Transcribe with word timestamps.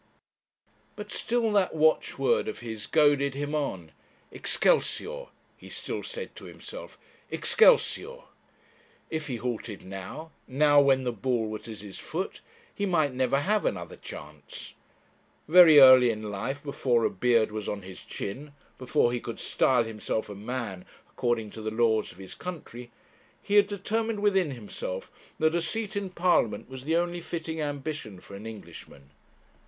But 0.95 1.11
still 1.11 1.51
that 1.51 1.75
watchword 1.75 2.47
of 2.47 2.61
his 2.61 2.87
goaded 2.87 3.35
him 3.35 3.53
on 3.53 3.91
'Excelsior!' 4.31 5.27
he 5.55 5.69
still 5.69 6.01
said 6.01 6.35
to 6.37 6.45
himself; 6.45 6.97
'Excelsior!' 7.29 8.23
If 9.11 9.27
he 9.27 9.35
halted 9.35 9.83
now, 9.85 10.31
now 10.47 10.81
when 10.81 11.03
the 11.03 11.11
ball 11.11 11.47
was 11.47 11.67
at 11.69 11.81
his 11.81 11.99
foot, 11.99 12.41
he 12.73 12.87
might 12.87 13.13
never 13.13 13.41
have 13.41 13.63
another 13.63 13.95
chance. 13.95 14.73
Very 15.47 15.77
early 15.79 16.09
in 16.09 16.31
life 16.31 16.63
before 16.63 17.05
a 17.05 17.09
beard 17.11 17.51
was 17.51 17.69
on 17.69 17.83
his 17.83 18.03
chin, 18.03 18.53
before 18.79 19.13
he 19.13 19.19
could 19.19 19.39
style 19.39 19.83
himself 19.83 20.29
a 20.29 20.33
man 20.33 20.83
according 21.11 21.51
to 21.51 21.61
the 21.61 21.69
laws 21.69 22.11
of 22.11 22.17
his 22.17 22.33
country, 22.33 22.89
he 23.39 23.53
had 23.53 23.67
determined 23.67 24.21
within 24.21 24.49
himself 24.49 25.11
that 25.37 25.53
a 25.53 25.61
seat 25.61 25.95
in 25.95 26.09
Parliament 26.09 26.67
was 26.67 26.85
the 26.85 26.95
only 26.95 27.21
fitting 27.21 27.61
ambition 27.61 28.19
for 28.19 28.35
an 28.35 28.47
Englishman. 28.47 29.11